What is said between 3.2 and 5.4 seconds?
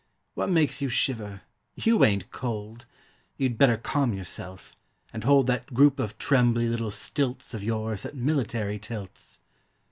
You'd better calm yourself and